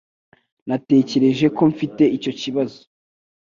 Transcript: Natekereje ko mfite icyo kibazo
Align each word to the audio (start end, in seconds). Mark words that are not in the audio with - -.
Natekereje 0.67 1.45
ko 1.55 1.61
mfite 1.71 2.03
icyo 2.17 2.31
kibazo 2.39 2.79